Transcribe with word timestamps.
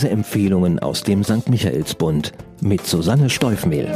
Leseempfehlungen 0.00 0.78
aus 0.78 1.02
dem 1.02 1.22
St. 1.24 1.50
Michaelsbund 1.50 2.32
mit 2.62 2.86
Susanne 2.86 3.28
Steufmehl. 3.28 3.86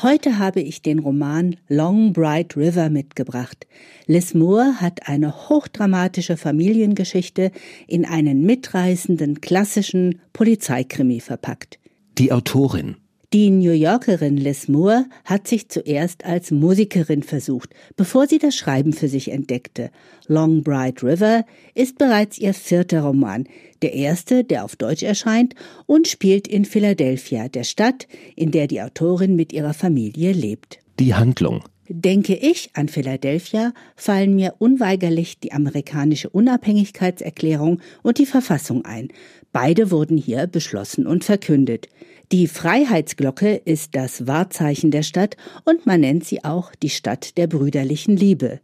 Heute 0.00 0.38
habe 0.38 0.60
ich 0.60 0.80
den 0.80 1.00
Roman 1.00 1.56
Long 1.66 2.12
Bright 2.12 2.56
River 2.56 2.88
mitgebracht. 2.88 3.66
Liz 4.06 4.32
Moore 4.32 4.80
hat 4.80 5.08
eine 5.08 5.48
hochdramatische 5.48 6.36
Familiengeschichte 6.36 7.50
in 7.88 8.04
einen 8.04 8.42
mitreißenden 8.42 9.40
klassischen 9.40 10.20
Polizeikrimi 10.32 11.18
verpackt. 11.18 11.80
Die 12.16 12.30
Autorin 12.30 12.94
die 13.36 13.50
New 13.50 13.72
Yorkerin 13.72 14.38
Liz 14.38 14.66
Moore 14.66 15.04
hat 15.26 15.46
sich 15.46 15.68
zuerst 15.68 16.24
als 16.24 16.50
Musikerin 16.50 17.22
versucht, 17.22 17.68
bevor 17.94 18.26
sie 18.26 18.38
das 18.38 18.56
Schreiben 18.56 18.94
für 18.94 19.08
sich 19.08 19.30
entdeckte. 19.30 19.90
Long 20.26 20.62
Bright 20.62 21.02
River 21.02 21.44
ist 21.74 21.98
bereits 21.98 22.38
ihr 22.38 22.54
vierter 22.54 23.02
Roman, 23.02 23.44
der 23.82 23.92
erste, 23.92 24.42
der 24.42 24.64
auf 24.64 24.76
Deutsch 24.76 25.02
erscheint 25.02 25.54
und 25.84 26.08
spielt 26.08 26.48
in 26.48 26.64
Philadelphia, 26.64 27.48
der 27.48 27.64
Stadt, 27.64 28.08
in 28.36 28.52
der 28.52 28.68
die 28.68 28.80
Autorin 28.80 29.36
mit 29.36 29.52
ihrer 29.52 29.74
Familie 29.74 30.32
lebt. 30.32 30.78
Die 30.98 31.14
Handlung 31.14 31.62
Denke 31.88 32.34
ich 32.34 32.70
an 32.74 32.88
Philadelphia, 32.88 33.72
fallen 33.94 34.34
mir 34.34 34.54
unweigerlich 34.58 35.38
die 35.38 35.52
amerikanische 35.52 36.28
Unabhängigkeitserklärung 36.30 37.80
und 38.02 38.18
die 38.18 38.26
Verfassung 38.26 38.84
ein. 38.84 39.08
Beide 39.52 39.92
wurden 39.92 40.16
hier 40.16 40.48
beschlossen 40.48 41.06
und 41.06 41.24
verkündet. 41.24 41.88
Die 42.32 42.48
Freiheitsglocke 42.48 43.54
ist 43.64 43.94
das 43.94 44.26
Wahrzeichen 44.26 44.90
der 44.90 45.04
Stadt 45.04 45.36
und 45.64 45.86
man 45.86 46.00
nennt 46.00 46.24
sie 46.24 46.42
auch 46.42 46.74
die 46.74 46.90
Stadt 46.90 47.36
der 47.36 47.46
brüderlichen 47.46 48.16
Liebe. 48.16 48.60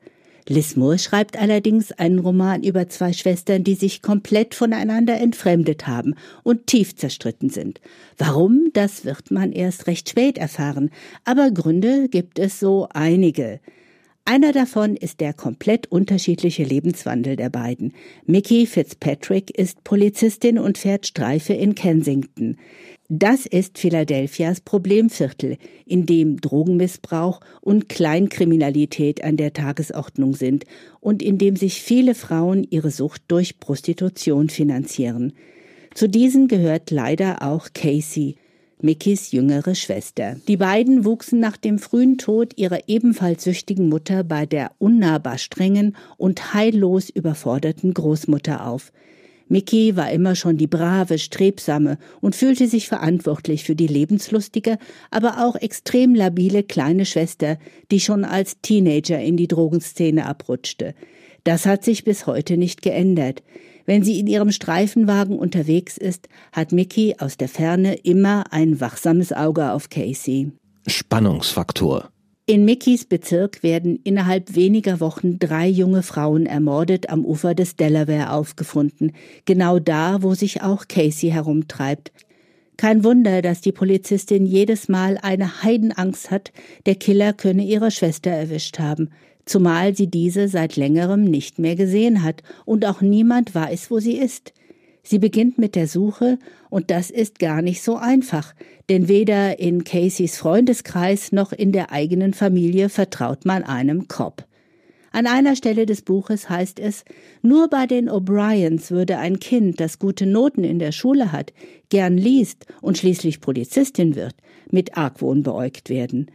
Lismore 0.49 0.99
schreibt 0.99 1.39
allerdings 1.39 1.93
einen 1.93 2.19
Roman 2.19 2.63
über 2.63 2.89
zwei 2.89 3.13
Schwestern, 3.13 3.65
die 3.65 3.75
sich 3.75 4.03
komplett 4.03 4.55
voneinander 4.55 5.19
entfremdet 5.21 5.87
haben 5.87 6.15
und 6.43 6.67
tief 6.67 6.97
zerstritten 6.97 7.51
sind. 7.51 7.81
Warum, 8.19 8.71
das 8.73 9.05
wird 9.05 9.31
man 9.31 9.53
erst 9.53 9.87
recht 9.87 10.09
spät 10.09 10.39
erfahren, 10.39 10.91
aber 11.25 11.51
Gründe 11.51 12.09
gibt 12.09 12.39
es 12.39 12.59
so 12.59 12.89
einige. 12.93 13.61
Einer 14.25 14.53
davon 14.53 14.97
ist 14.97 15.21
der 15.21 15.33
komplett 15.33 15.91
unterschiedliche 15.91 16.63
Lebenswandel 16.63 17.35
der 17.35 17.51
beiden. 17.51 17.93
Mickey 18.25 18.67
Fitzpatrick 18.67 19.51
ist 19.59 19.83
Polizistin 19.83 20.61
und 20.61 20.79
fährt 20.79 21.09
Streife 21.09 21.55
in 21.55 21.75
Kensington. 21.75 22.57
Das 23.15 23.45
ist 23.45 23.77
Philadelphias 23.77 24.63
Problemviertel, 24.63 25.59
in 25.85 26.07
dem 26.07 26.41
Drogenmissbrauch 26.41 27.41
und 27.61 27.91
Kleinkriminalität 27.91 29.23
an 29.23 29.37
der 29.37 29.53
Tagesordnung 29.53 30.35
sind 30.35 30.65
und 30.99 31.23
in 31.23 31.37
dem 31.37 31.57
sich 31.57 31.83
viele 31.83 32.15
Frauen 32.15 32.67
ihre 32.71 32.91
Sucht 32.91 33.25
durch 33.29 33.61
Prostitution 33.61 34.49
finanzieren. 34.49 35.35
Zu 35.93 36.09
diesen 36.09 36.49
gehört 36.49 36.91
leider 36.91 37.43
auch 37.43 37.69
Casey, 37.75 38.37
Mickys 38.81 39.31
jüngere 39.31 39.75
Schwester. 39.75 40.37
Die 40.49 40.57
beiden 40.57 41.05
wuchsen 41.05 41.39
nach 41.39 41.59
dem 41.59 41.79
frühen 41.79 42.17
Tod 42.17 42.57
ihrer 42.57 42.89
ebenfalls 42.89 43.45
süchtigen 43.45 43.91
Mutter 43.91 44.25
bei 44.25 44.47
der 44.47 44.71
unnahbar 44.79 45.37
strengen 45.37 45.99
und 46.17 46.55
heillos 46.55 47.11
überforderten 47.11 47.93
Großmutter 47.93 48.67
auf. 48.67 48.91
Mickey 49.53 49.97
war 49.97 50.11
immer 50.11 50.35
schon 50.35 50.57
die 50.57 50.67
brave, 50.67 51.19
strebsame 51.19 51.99
und 52.23 52.35
fühlte 52.35 52.67
sich 52.67 52.89
verantwortlich 52.89 53.65
für 53.65 53.77
die 53.77 53.87
lebenslustige, 53.87 54.79
aber 55.11 55.45
auch 55.47 55.57
extrem 55.57 56.15
labile 56.15 56.63
kleine 56.63 57.05
Schwester, 57.05 57.59
die 57.91 58.01
schon 58.01 58.25
als 58.25 58.63
Teenager 58.63 59.21
in 59.21 59.37
die 59.37 59.49
Drogenszene 59.49 60.25
abrutschte. 60.25 60.95
Das 61.45 61.67
hat 61.67 61.85
sich 61.85 62.03
bis 62.03 62.27
heute 62.27 62.57
nicht 62.57 62.81
geändert. 62.81 63.43
Wenn 63.85 64.03
sie 64.03 64.19
in 64.19 64.27
ihrem 64.27 64.53
Streifenwagen 64.53 65.39
unterwegs 65.39 65.99
ist, 65.99 66.29
hat 66.53 66.73
Mickey 66.73 67.17
aus 67.19 67.37
der 67.37 67.49
Ferne 67.49 67.95
immer 67.95 68.45
ein 68.53 68.81
wachsames 68.81 69.35
Auge 69.35 69.73
auf 69.73 69.91
Casey. 69.91 70.53
Spannungsfaktor. 70.87 72.12
In 72.45 72.65
Mickeys 72.65 73.05
Bezirk 73.05 73.63
werden 73.63 74.01
innerhalb 74.03 74.57
weniger 74.57 74.99
Wochen 74.99 75.39
drei 75.39 75.69
junge 75.69 76.03
Frauen 76.03 76.47
ermordet 76.47 77.09
am 77.09 77.25
Ufer 77.25 77.55
des 77.55 77.77
Delaware 77.77 78.33
aufgefunden, 78.33 79.13
genau 79.45 79.79
da, 79.79 80.23
wo 80.23 80.35
sich 80.35 80.63
auch 80.63 80.89
Casey 80.89 81.31
herumtreibt. 81.31 82.11
Kein 82.77 83.05
Wunder, 83.05 83.43
dass 83.43 83.61
die 83.61 83.71
Polizistin 83.71 84.45
jedes 84.45 84.89
Mal 84.89 85.19
eine 85.23 85.63
Heidenangst 85.63 86.33
hat, 86.33 86.53
der 86.87 86.97
Killer 86.97 87.33
könne 87.33 87.65
ihre 87.65 87.93
Schwester 87.93 88.31
erwischt 88.31 88.79
haben 88.81 89.11
zumal 89.45 89.95
sie 89.95 90.09
diese 90.09 90.49
seit 90.49 90.77
längerem 90.77 91.25
nicht 91.25 91.59
mehr 91.59 91.77
gesehen 91.77 92.23
hat 92.23 92.43
und 92.65 92.87
auch 92.87 93.01
niemand 93.01 93.55
weiß, 93.55 93.91
wo 93.91 93.99
sie 93.99 94.17
ist. 94.17 94.53
Sie 95.03 95.19
beginnt 95.19 95.59
mit 95.59 95.75
der 95.75 95.89
Suche, 95.89 96.39
und 96.71 96.91
das 96.91 97.11
ist 97.11 97.39
gar 97.39 97.61
nicht 97.61 97.83
so 97.83 97.97
einfach, 97.97 98.55
denn 98.89 99.09
weder 99.09 99.59
in 99.59 99.85
Caseys 99.85 100.39
Freundeskreis 100.39 101.33
noch 101.33 101.53
in 101.53 101.73
der 101.73 101.91
eigenen 101.91 102.35
Familie 102.35 102.89
vertraut 102.89 103.45
man 103.45 103.65
einem 103.65 104.07
Cop. 104.07 104.47
An 105.11 105.27
einer 105.27 105.57
Stelle 105.57 105.85
des 105.85 106.03
Buches 106.03 106.49
heißt 106.49 106.79
es, 106.79 107.05
nur 107.43 107.69
bei 107.69 107.87
den 107.87 108.09
O'Briens 108.09 108.91
würde 108.91 109.19
ein 109.19 109.41
Kind, 109.41 109.79
das 109.79 109.99
gute 109.99 110.25
Noten 110.25 110.65
in 110.65 110.79
der 110.79 110.93
Schule 110.93 111.33
hat, 111.33 111.53
gern 111.91 112.17
liest 112.17 112.65
und 112.81 112.97
schließlich 112.97 113.41
Polizistin 113.41 114.15
wird, 114.15 114.35
mit 114.71 114.97
Argwohn 114.97 115.43
beäugt 115.43 115.91
werden. 115.91 116.31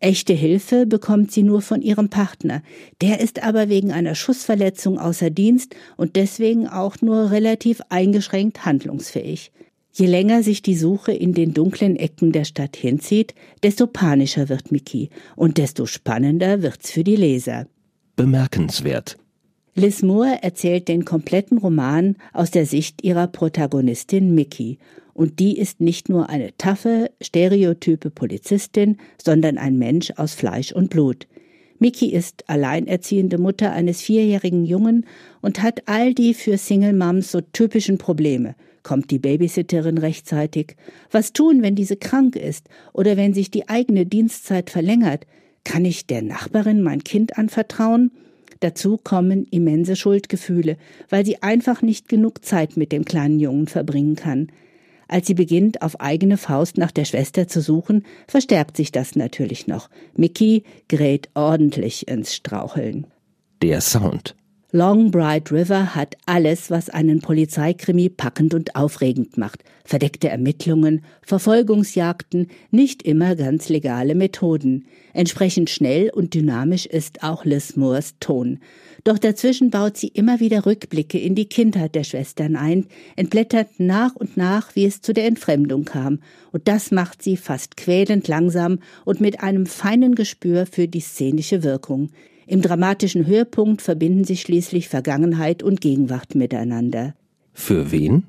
Echte 0.00 0.32
Hilfe 0.32 0.86
bekommt 0.86 1.32
sie 1.32 1.42
nur 1.42 1.60
von 1.60 1.82
ihrem 1.82 2.08
Partner. 2.08 2.62
Der 3.00 3.20
ist 3.20 3.42
aber 3.42 3.68
wegen 3.68 3.90
einer 3.90 4.14
Schussverletzung 4.14 4.98
außer 4.98 5.30
Dienst 5.30 5.74
und 5.96 6.14
deswegen 6.14 6.68
auch 6.68 7.00
nur 7.00 7.32
relativ 7.32 7.80
eingeschränkt 7.88 8.64
handlungsfähig. 8.64 9.50
Je 9.92 10.06
länger 10.06 10.44
sich 10.44 10.62
die 10.62 10.76
Suche 10.76 11.10
in 11.10 11.34
den 11.34 11.52
dunklen 11.52 11.96
Ecken 11.96 12.30
der 12.30 12.44
Stadt 12.44 12.76
hinzieht, 12.76 13.34
desto 13.64 13.88
panischer 13.88 14.48
wird 14.48 14.70
Mickey 14.70 15.10
und 15.34 15.58
desto 15.58 15.86
spannender 15.86 16.62
wird's 16.62 16.92
für 16.92 17.02
die 17.02 17.16
Leser. 17.16 17.66
Bemerkenswert. 18.14 19.16
Liz 19.74 20.02
Moore 20.02 20.38
erzählt 20.42 20.86
den 20.86 21.04
kompletten 21.04 21.58
Roman 21.58 22.16
aus 22.32 22.52
der 22.52 22.66
Sicht 22.66 23.02
ihrer 23.02 23.26
Protagonistin 23.26 24.34
Mickey 24.34 24.78
und 25.18 25.40
die 25.40 25.58
ist 25.58 25.80
nicht 25.80 26.08
nur 26.08 26.28
eine 26.28 26.56
taffe, 26.58 27.10
stereotype 27.20 28.08
Polizistin, 28.08 28.98
sondern 29.20 29.58
ein 29.58 29.76
Mensch 29.76 30.12
aus 30.16 30.34
Fleisch 30.34 30.70
und 30.70 30.90
Blut. 30.90 31.26
Miki 31.80 32.12
ist 32.12 32.48
alleinerziehende 32.48 33.36
Mutter 33.36 33.72
eines 33.72 34.00
vierjährigen 34.00 34.64
Jungen 34.64 35.06
und 35.40 35.60
hat 35.60 35.82
all 35.86 36.14
die 36.14 36.34
für 36.34 36.56
Single 36.56 36.92
Moms 36.92 37.32
so 37.32 37.40
typischen 37.40 37.98
Probleme. 37.98 38.54
Kommt 38.84 39.10
die 39.10 39.18
Babysitterin 39.18 39.98
rechtzeitig? 39.98 40.76
Was 41.10 41.32
tun, 41.32 41.62
wenn 41.62 41.74
diese 41.74 41.96
krank 41.96 42.36
ist 42.36 42.68
oder 42.92 43.16
wenn 43.16 43.34
sich 43.34 43.50
die 43.50 43.68
eigene 43.68 44.06
Dienstzeit 44.06 44.70
verlängert? 44.70 45.26
Kann 45.64 45.84
ich 45.84 46.06
der 46.06 46.22
Nachbarin 46.22 46.80
mein 46.80 47.02
Kind 47.02 47.36
anvertrauen? 47.36 48.12
Dazu 48.60 49.00
kommen 49.02 49.48
immense 49.50 49.96
Schuldgefühle, 49.96 50.76
weil 51.08 51.26
sie 51.26 51.42
einfach 51.42 51.82
nicht 51.82 52.08
genug 52.08 52.44
Zeit 52.44 52.76
mit 52.76 52.92
dem 52.92 53.04
kleinen 53.04 53.40
Jungen 53.40 53.66
verbringen 53.66 54.14
kann. 54.14 54.52
Als 55.08 55.26
sie 55.26 55.34
beginnt, 55.34 55.80
auf 55.80 56.00
eigene 56.00 56.36
Faust 56.36 56.76
nach 56.76 56.90
der 56.90 57.06
Schwester 57.06 57.48
zu 57.48 57.62
suchen, 57.62 58.04
verstärkt 58.26 58.76
sich 58.76 58.92
das 58.92 59.16
natürlich 59.16 59.66
noch. 59.66 59.88
Mickey 60.14 60.64
gerät 60.86 61.30
ordentlich 61.34 62.06
ins 62.08 62.34
Straucheln. 62.34 63.06
Der 63.62 63.80
Sound. 63.80 64.36
Long 64.70 65.10
Bright 65.10 65.50
River 65.50 65.94
hat 65.94 66.18
alles, 66.26 66.70
was 66.70 66.90
einen 66.90 67.22
Polizeikrimi 67.22 68.10
packend 68.10 68.52
und 68.52 68.76
aufregend 68.76 69.38
macht. 69.38 69.64
Verdeckte 69.82 70.28
Ermittlungen, 70.28 71.06
Verfolgungsjagden, 71.22 72.48
nicht 72.70 73.02
immer 73.02 73.34
ganz 73.34 73.70
legale 73.70 74.14
Methoden. 74.14 74.84
Entsprechend 75.14 75.70
schnell 75.70 76.10
und 76.10 76.34
dynamisch 76.34 76.84
ist 76.84 77.22
auch 77.22 77.46
Liz 77.46 77.76
Moores 77.76 78.16
Ton. 78.20 78.58
Doch 79.04 79.16
dazwischen 79.16 79.70
baut 79.70 79.96
sie 79.96 80.08
immer 80.08 80.38
wieder 80.38 80.66
Rückblicke 80.66 81.18
in 81.18 81.34
die 81.34 81.48
Kindheit 81.48 81.94
der 81.94 82.04
Schwestern 82.04 82.54
ein, 82.54 82.84
entblättert 83.16 83.68
nach 83.78 84.16
und 84.16 84.36
nach, 84.36 84.76
wie 84.76 84.84
es 84.84 85.00
zu 85.00 85.14
der 85.14 85.24
Entfremdung 85.24 85.86
kam. 85.86 86.18
Und 86.52 86.68
das 86.68 86.90
macht 86.90 87.22
sie 87.22 87.38
fast 87.38 87.78
quälend 87.78 88.28
langsam 88.28 88.80
und 89.06 89.22
mit 89.22 89.40
einem 89.40 89.64
feinen 89.64 90.14
Gespür 90.14 90.66
für 90.66 90.88
die 90.88 91.00
szenische 91.00 91.62
Wirkung. 91.62 92.10
Im 92.48 92.62
dramatischen 92.62 93.26
Höhepunkt 93.26 93.82
verbinden 93.82 94.24
sich 94.24 94.40
schließlich 94.40 94.88
Vergangenheit 94.88 95.62
und 95.62 95.82
Gegenwart 95.82 96.34
miteinander. 96.34 97.14
Für 97.52 97.92
wen? 97.92 98.24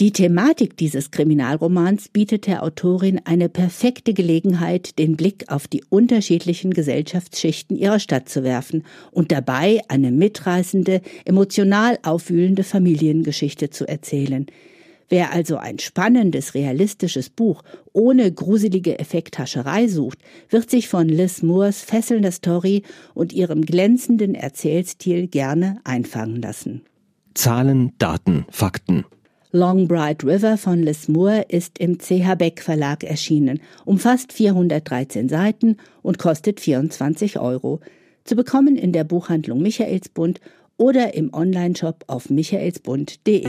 Die 0.00 0.10
Thematik 0.10 0.76
dieses 0.76 1.12
Kriminalromans 1.12 2.08
bietet 2.08 2.48
der 2.48 2.64
Autorin 2.64 3.20
eine 3.24 3.48
perfekte 3.48 4.12
Gelegenheit, 4.12 4.98
den 4.98 5.16
Blick 5.16 5.44
auf 5.48 5.68
die 5.68 5.84
unterschiedlichen 5.88 6.72
Gesellschaftsschichten 6.72 7.76
ihrer 7.76 8.00
Stadt 8.00 8.28
zu 8.28 8.42
werfen 8.42 8.82
und 9.12 9.30
dabei 9.30 9.82
eine 9.86 10.10
mitreißende, 10.10 11.00
emotional 11.24 11.96
aufwühlende 12.02 12.64
Familiengeschichte 12.64 13.70
zu 13.70 13.86
erzählen. 13.86 14.46
Wer 15.10 15.32
also 15.32 15.56
ein 15.56 15.80
spannendes, 15.80 16.54
realistisches 16.54 17.30
Buch 17.30 17.62
ohne 17.92 18.32
gruselige 18.32 19.00
Effekthascherei 19.00 19.88
sucht, 19.88 20.20
wird 20.48 20.70
sich 20.70 20.88
von 20.88 21.08
Liz 21.08 21.42
Moores 21.42 21.82
fesselnder 21.82 22.30
Story 22.30 22.84
und 23.12 23.32
ihrem 23.32 23.62
glänzenden 23.62 24.36
Erzählstil 24.36 25.26
gerne 25.26 25.80
einfangen 25.82 26.40
lassen. 26.40 26.82
Zahlen, 27.34 27.92
Daten, 27.98 28.46
Fakten. 28.50 29.04
Long 29.50 29.88
Bright 29.88 30.22
River 30.22 30.56
von 30.56 30.80
Liz 30.80 31.08
Moore 31.08 31.44
ist 31.48 31.80
im 31.80 31.98
CH 31.98 32.36
Beck 32.36 32.62
Verlag 32.62 33.02
erschienen, 33.02 33.60
umfasst 33.84 34.32
413 34.32 35.28
Seiten 35.28 35.76
und 36.02 36.20
kostet 36.20 36.60
24 36.60 37.40
Euro. 37.40 37.80
Zu 38.22 38.36
bekommen 38.36 38.76
in 38.76 38.92
der 38.92 39.02
Buchhandlung 39.02 39.60
Michaelsbund 39.60 40.40
oder 40.76 41.14
im 41.14 41.34
Onlineshop 41.34 42.04
auf 42.06 42.30
michaelsbund.de. 42.30 43.48